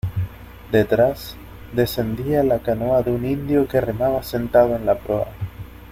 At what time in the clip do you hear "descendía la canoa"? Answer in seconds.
1.73-3.03